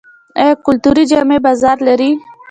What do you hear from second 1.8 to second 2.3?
لري؟